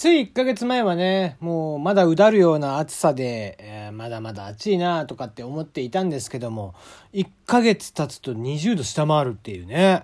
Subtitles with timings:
[0.00, 6.74] つい1ヶ月前はね、もうまだうだるような暑さで、えー、まだまだ暑いなとかって思っていたんですけども、
[7.12, 10.02] 1ヶ月経つと20度下回るっていうね。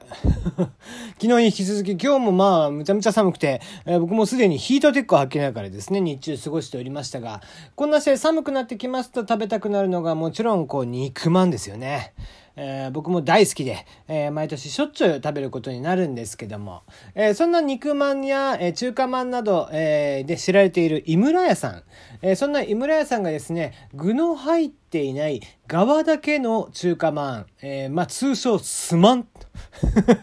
[1.19, 7.41] 昨日に引き続き今日もまあむちゃむちゃ寒くて、えー、僕もすでにヒートテックを履きながらですね、日中過ごしておりましたが、
[7.75, 12.13] こんなして寒くなってきますと食べたくなるのがもちろんこう肉まんですよね。
[12.57, 16.83] えー、僕も大好きで、えー、毎年しょっちゅう食べることになるんですけども、
[17.15, 21.83] えー、そんな肉まんや、え中華まんなど、えで知られている井村屋さん、
[22.23, 29.29] えそんな井村屋さんがですね具の入っていない側だけの中華まん、えまあ通称すまん。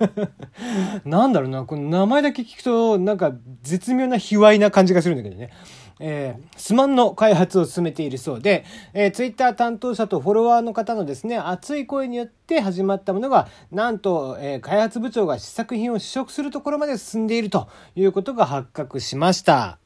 [1.06, 5.50] なんだろうなこの名前だけ聞くとなんか絶妙な卑猥な感じがするんだけどね。
[6.00, 19.83] えー、スマンの開発を進めているそうで、えー、ツイッター担当者とフォロワーの方のですね、熱い声によって始まったものが、なんと、えー、開発部長が試作品を試食するところまで進んでいるということが発覚しました。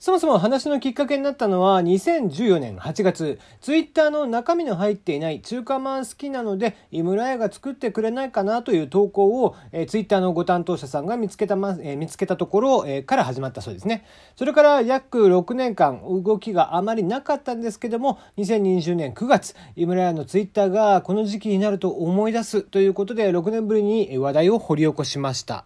[0.00, 14.04] そもそも話のきっかけになったのは2014年8月、ツイッターの中身の入っていない中華まん好きなので、井村屋が作ってくれないかなという投稿を、えー、ツイッターのご担当者さんが見つけた、まえー、見つけたところ、えー、から始まったそうですね。
[14.36, 25.64] それから約6年間動きがあまりなかったんですけども、2020年9月、井村屋のツイッターがこの時期になると思い出すということで、6年ぶりに話題を掘り起こしました。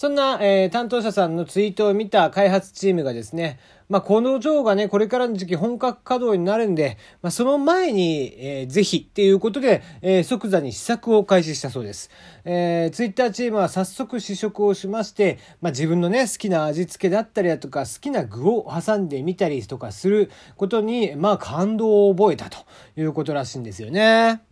[0.00, 3.58] そんな、えー、担当者さんのツイートを見た開発チームがですね、
[3.90, 12.10] まあ、この像がね、これからの時期本格稼働になるんで、まあ、その前に、えー、ぜ即っていうことで、えー、即座に試作を開始したそうです。
[12.46, 22.56] えー、ツイッターチームは早速試食をしまして、まあ、自分のね、好きな味付けだったりだとか、好きな具を挟んでみたりとかすることに、まあ、感動を覚えたと
[22.96, 24.49] いうことらしいんですよね。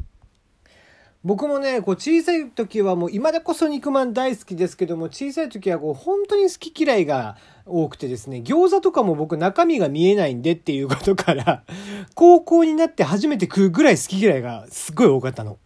[1.24, 11.64] 僕もね、こう小さい時はもう今でこそ肉まん大好きですけども、小さい時はこう本当に好き嫌いが多くてですね、餃子とかも僕中身が見えないんでっていうことから、
[12.14, 15.58] 高校になって初めて食うぐらい好き嫌いがすっごい多かったの。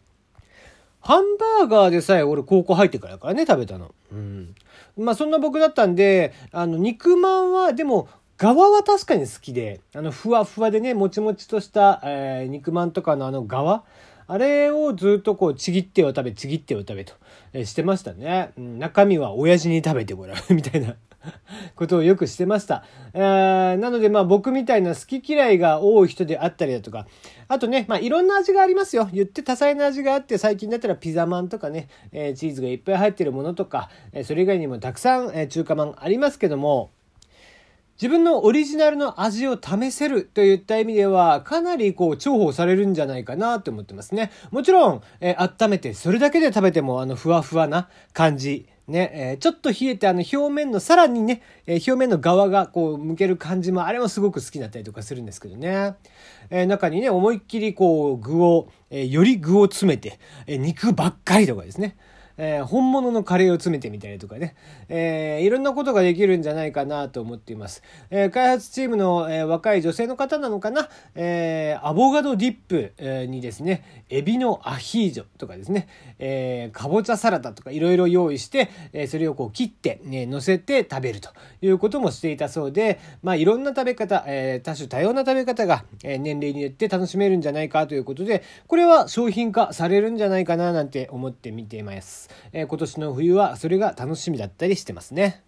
[1.00, 3.92] ハンバーガーでさえ俺高校入ってからからね、食べたの。
[4.10, 4.54] うん。
[4.96, 8.08] まあそんな僕だったんで、あの肉まんはでも、
[8.38, 13.84] 側は確かに好きで、あの、ふわふわでね、もちもちとした、えー、肉まんとかのあの側
[14.26, 17.14] あれをずっとこう、ちぎっては食べ、ちぎっては食べと、
[17.52, 18.52] えしてましたね。
[18.56, 20.96] うん、中身は親父に食べてもらうみたいな
[21.76, 22.84] ことをよくしてました。
[23.14, 27.06] えー、なのでまあ僕みたいな好き嫌いが多い人であったりだとか、
[27.48, 29.08] あとね、まあいろんな味がありますよ。
[29.12, 36.90] 言って多彩な味があって、最近だったらピザマンとかね、えー、チーズがいっぱい入ってるものとか、えそれ以外にもたくさん、え中華まんありますけども、
[38.02, 44.32] 自分のオリジナルの味を試せるといった意味では、かなりこう重宝されるんじゃないかなと思ってますね。
[44.50, 48.66] もちろん、えー、温めて、それだけで食べてもあのふわふわな感じ。
[48.88, 55.94] ね、えー、ちょっと冷えてあの表面のさらにね、えー、表面の側がこう剥ける感じもあれもすごく好きだったりとかするんですけどね。
[56.50, 60.18] えー、中にね、思いっきりこう具を、えより具を詰めて、
[60.48, 61.94] え肉ばっかりとかですね。
[62.36, 64.54] えー、本物のカレーを詰めてみたりとかね、
[64.88, 67.82] えー、いろんなことができるんじゃないかなと思っています。
[68.10, 75.88] えー、開発チームの、え若い女性の方なのかな、えアボガドディップ、えにですね、エビのアヒージョとかですね、
[76.18, 92.21] えかぼちゃサラダとかいろいろ用意して、えそれをこう切って、ね、乗せて食べるということもしていたそうで、まあいろんな食べ方、え多種多様な食べ方が、え年齢によって楽しめるんじゃないかということで、これは商品化されるんじゃないかななんて思って見ています。。
[92.52, 95.42] えー、今年の冬はそれが楽しみだったりしてますね。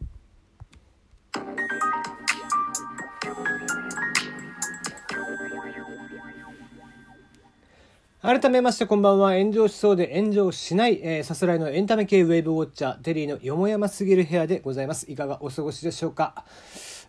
[8.22, 9.36] 改めましてこんばんは。
[9.36, 15.12] 炎上しそうで炎上しない、えー、さすらいのエンタメ系ウェブウォッチャー、テリーのよもやますぎる部屋でございます。
[15.12, 16.46] いかがお過ごしでしょうか？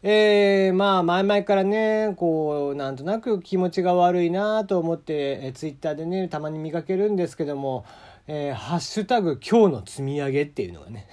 [0.04, 7.86] えー、まあ、前々からね、こう、なんとなく気持ちが悪いなと思って、えー、ツイッターでね、たまに見かけるんですけども、
[8.28, 11.08] えー、ハッシュタグ今日の積み上げっていうのがね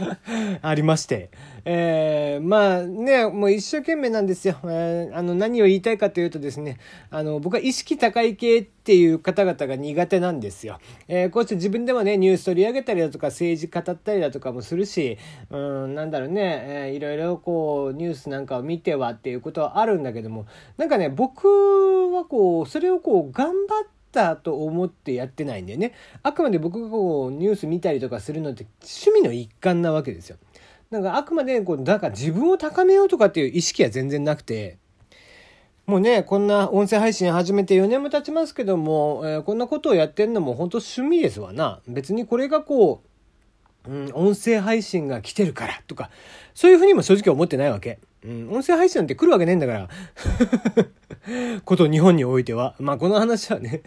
[0.62, 1.30] ありまして。
[1.64, 4.56] えー、まあね、もう一生懸命なんですよ。
[4.64, 6.78] えー、あの、何を言いたいかというとですね、
[7.10, 10.78] あの、僕は意識高い系っていう方々が苦手なんですよ。
[11.08, 15.18] えー、こうして自分でもね、ニュース取り上げたりだとか、政治語ったりだとかもするし、
[15.50, 20.46] うん、なんだろうね、えー、いろいろこう、ニュースなんかを見てはっていうことはあるんだけども、
[20.78, 21.46] なんかね、僕
[22.12, 25.92] はこう、それをこう、頑張って、たと思ってやってないんだよね。
[26.22, 30.36] あくまで僕がこうニュース見たりとかするのって趣味の一環なわけですよ。
[30.90, 34.78] なんかあくまでこう、だから自分を高めようとかっていう意識は全然なくて、
[35.86, 41.80] もうね、こんな音声配信始めて4年も経ちますけども、えー、こんなことをやってんのも本当趣味ですわな。
[41.88, 43.09] 別にこれがこう、
[43.90, 46.10] うん、音声配信が来てるからとか、
[46.54, 47.98] そういうふうにも正直思ってないわけ。
[48.24, 49.88] うん、音声配信なんて来るわけねえんだから。
[51.64, 52.76] こと日本においては。
[52.78, 53.82] まあこの話はね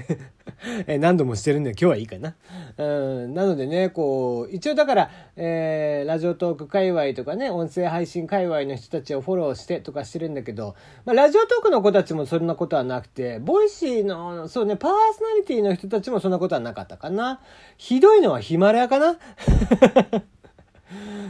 [0.99, 2.35] 何度もしてるんで今日はいいかな。
[2.77, 2.83] う
[3.27, 17.39] ん、なのでね、こう、一応だから、えー、 Radiotalk 界隈とかね、音声配信界隈の人たちをフォローしてとかしてるんだけど、まあ Radiotalk の子たちもそんなことはなくて、 Voicy の、そうね、パーソナリティの人たちもそんなことはなかったかな。
[17.77, 19.17] ひどいのはヒマラヤかな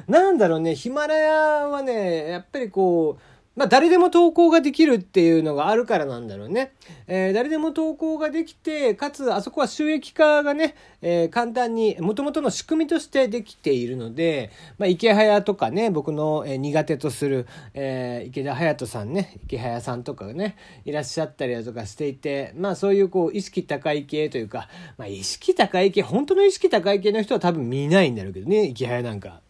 [0.07, 6.73] なんだろうね、ヒマラヤはね、やっぱりこう、まあ、誰でも投稿ができるっていうのがあるからなんだろうね。
[7.05, 17.45] えー、誰でも投稿ができて、かつ、あそこは収益化がね、えー、簡単に、もともとの仕組みとしてできているので、まあ、池早とかね、僕の、苦手とする、
[17.75, 24.67] えー、池田隼人さんね、池早さんとかね、いらっしゃったりだとかしていて、まあ、そういうこう、意識高い系というか、
[24.97, 29.42] まあ、意識高い系、本当の意識高い系の人は多分見ないんだろうけどね、池早なんか。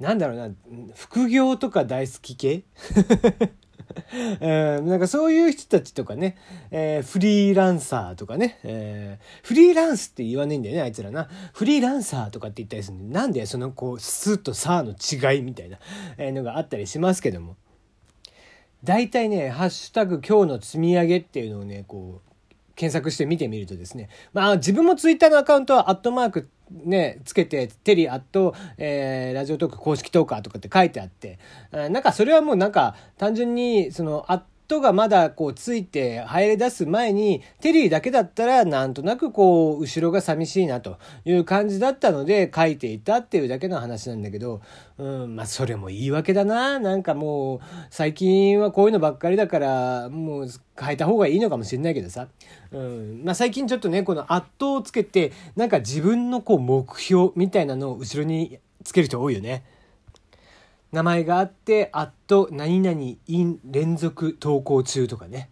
[0.00, 0.48] なんだろうな、
[0.94, 2.62] 副業とか大好き系？
[4.40, 6.36] え ー、なんかそういう人たちとかね、
[6.70, 11.28] えー、フリーランサーとかね、えー、フリーランスって言わないんだよね、あいつらな。
[11.52, 15.78] フリーランサーとかって言ったりするんで、なんでそのこう、スとサーの違いみたいな
[16.16, 17.56] えのがあったりしますけども。
[18.82, 22.29] 大体ね、ハッシュタグ今日の積み上げっていうのをね、こう、
[22.80, 31.38] 検索して見てみるとですね、まあ自分もツイッターのアカウントはアットマークね、つけて、テリアット、えー、ラジオトーク公式トーカーとかって書いてあって、
[31.72, 44.60] なんかそれはもうなんか単純に、その、アットがまだこうついて入り出す前に、テリーだけだったらなんとなくこう、後ろが寂しいなという感じだったので書いていたっていうだけの話なんだけど、
[44.96, 46.78] うん、まあそれも言い訳だな。
[46.78, 50.48] なんかもう、最近はこういうのばっかりだから、もう
[50.80, 52.28] 変えた方がいいのかもしれないけどさ。
[52.70, 59.64] うん、まあ最近ちょっとね、この圧倒をつけて、なんか自分のこう目標みたいなのを後ろにつける人多いよね。
[60.92, 65.50] 名前があって、アット何々 in 連続投稿中とかね。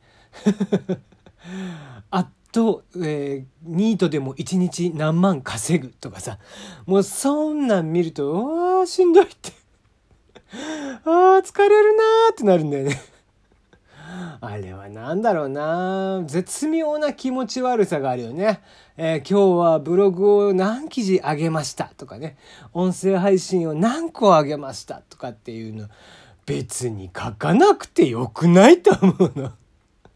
[2.10, 6.38] アット、えー、ニートでも1日何万稼ぐとかさ。
[6.86, 9.52] もうそんなん見ると、ああ、しんどいって
[11.04, 13.00] ああ、疲れるなーってなるんだよね
[14.40, 18.60] あれは何だろうな絶妙な気持ち悪さがあるよね。
[18.96, 22.36] えー、今日はブログを何記事上げましたとかね。
[22.72, 25.88] 音声配信を何個上げましたとかっていうの。
[26.46, 29.52] 別に書かなくてよくないと思うの。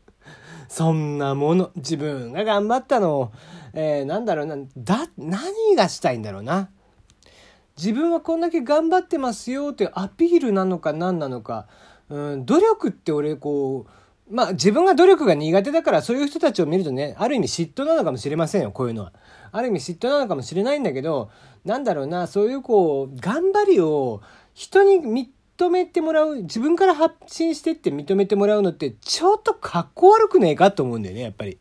[0.68, 3.32] そんなもの、自分が頑張ったのを、
[3.74, 6.70] えー、なんだろうな、だ、何がしたいんだろうな。
[7.76, 11.66] 自分はこんだけ頑張ってますよっていうアピールなのか何なのか。
[12.08, 19.12] うん、努力って俺こう、まあ自分が努力が苦手だからそういう人たちを見るとね、ある意味嫉妬なのかもしれませんよ、こういうのは。
[19.52, 21.30] ある意味嫉妬なのかもしれないんだけど、
[21.64, 24.22] なんだろうな、そういうこう、頑張りを
[24.54, 31.58] 人に認めてもらう、自分から発信してって認めてもらうのってちょっとかっこ悪くねえかと思うんだよね、やっぱり。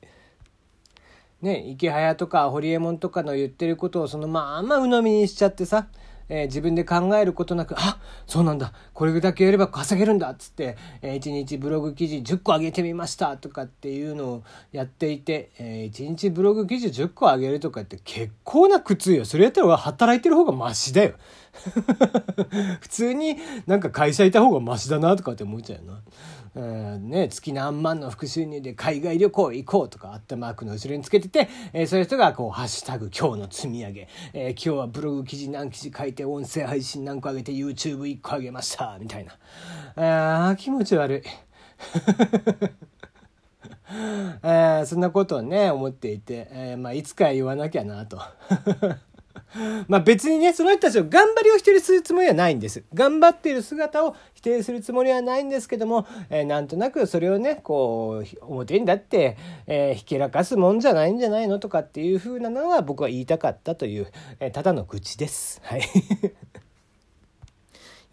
[1.41, 5.87] ね、池早とか堀江門とかの言ってることをそのまあまあ鵜呑みにしちゃってさ、
[6.33, 19.25] えー、自分で考えることなく、あそうなんだ、これだけやれば稼げるんだっつって、えー、1日ブログ記事10個上げてみましたとかっていうのをやっていて、えー、1日ブログ記事10個上げるとかって結構な苦痛よ。
[19.25, 21.15] それやったら働いてる方がマシだよ。
[22.79, 23.35] 普通に
[23.67, 25.99] なんか会社いた方がマシだなとかって思っちゃうよな。
[26.53, 39.25] ね、月何万の副収入で海外旅行行こうとかあったマークの後ろにつけてて、えー、そういう人がこう、ハッシュタグ今日の積み上げ、えー、今日はブログ記事何記事書いて音声配信何個上げて YouTube1 個上げましたみたい
[39.95, 40.49] な。
[40.49, 41.21] あ気持ち悪い。
[44.43, 48.19] えー、そんなことをね、思っていて、えー、まあ、いつか言わなきゃなと。
[49.87, 52.83] まあ別にね、その人たちを頑張りを否定するつもりはないんです。
[52.93, 65.61] 頑張っている姿を否定するつもりはないんですけども、えー、なんとなくそれをね、こう、表にだって、えー、ひけらかすもんじゃないんじゃないのとかっていう風なのは僕は言いたかったという、えー、ただの愚痴です。
[65.63, 65.81] はい。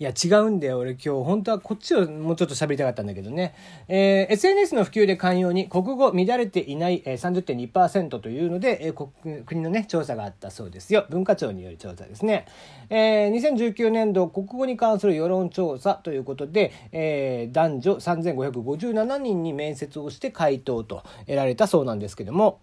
[0.01, 0.79] いや、違うんだよ。
[0.79, 3.55] 俺今日、本当はこっちをもうちょっと喋りたかったんだけどね。
[3.89, 11.05] えー、SNS の普及で寛容に国語乱れていない、えー、30.2%というので、えー、国のね、調査があったそうですよ。
[11.11, 12.47] 文化庁による調査ですね。
[12.91, 22.61] えー、2019年度国語に関する世論調査ということで、えー、男女3557人に面接をして回答と得られたそうなんですけども、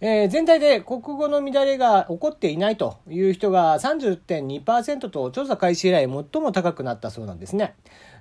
[0.00, 6.08] えー、全体で国語の乱れが起こっていないという人が30.2%と調査開始以来最
[6.42, 7.74] も高くなったそうなんですね。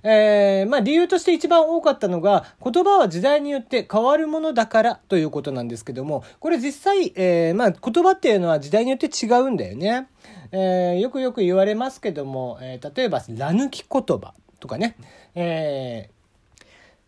[0.03, 10.07] えー、まあ理由として一番多かったのが言葉は時代によって変わるものだからということなんですけども、これ実際、えー、まあ言葉っていうのは時代によって違うんだよね。
[10.51, 14.95] え、よくよく言われますけども、え、例えば、ら抜き言葉とかね、
[15.33, 16.09] え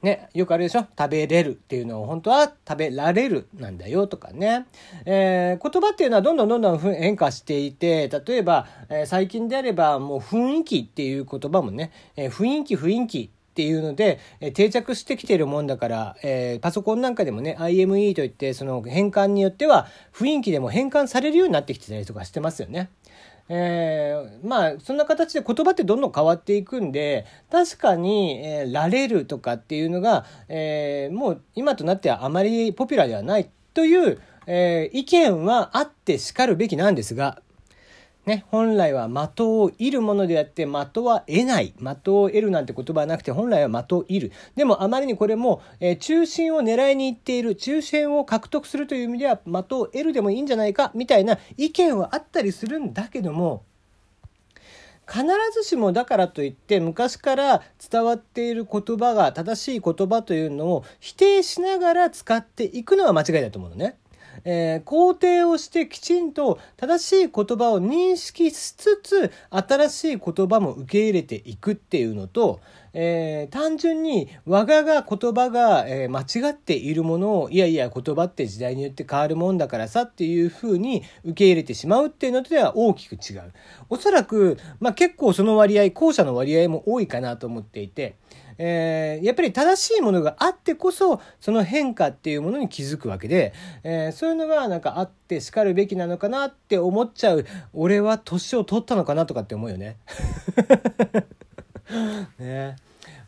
[0.04, 0.86] ね、よくあるでしょ？
[0.98, 4.66] 食べれるっていうのを本当は食べられるなんだよとかね。
[5.06, 22.92] えー、言葉っていうのはどんどんどんどん変化していて、例えば、えー、最近であればもう雰囲気っていう言葉もね、えー、雰囲気雰囲気っていうので、え定着してきてるもんだから、えー、パソコンなんかでもね IME といってその変換によっては雰囲気でも変換されるようになってきてたりとかしてますよね。
[23.50, 37.42] えー、まあそんな形で言葉ってどんどん変わっていくんで確かに、えー、られるとかっていうのが、えー、もう今となってはあまりポピュラーではないという、えー、意見はあってしかるべきなんですが
[38.28, 53.64] ね、本来は的を射るものであって的は得ない的を得るなんて言葉はなくて本来は的を射るでもあまりにこれも、えー、中心を狙いに行っている中心を獲得するという意味では的を得るでもいいんじゃないかみたいな意見はあったりするんだけども
[55.10, 63.98] 必ずしもだからといって昔から伝わっている言葉が正しい言葉というのを否定しながら使っていくのは間違いだと思うのね。
[64.44, 72.60] えー、肯定をしてきちんと正しい言葉を認識しつつ新しい言葉も受け入れていくっていうのと、
[72.94, 83.54] えー、単純に我がが言葉が、えー、間違っているものをいやいや言葉って時代によって変わるもんだからさっていうふうに受け入れてしまうっていうのとでは大きく違う。
[83.90, 88.16] おそらく、まあ、結構その割合後者の割合も多いかなと思っていて。
[88.58, 99.98] えー、やっぱり正しいものがあってこそその変化っていうものに気づくわけで、えー、そういうのがなんかあってしかるべきなのかなって思っちゃう俺は年を取ったのかなとかって思うよね。
[102.40, 102.76] ね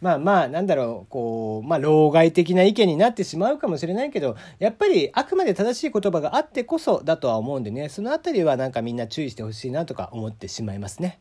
[0.01, 11.19] まあまあなんだろうこうまあ老害的な意見になってしまうかもしれないけどやっぱりあくまで正しい言葉があってこそだとは思うんでねその辺りはなんかみんな注意してほしいなとか思ってしまいますね。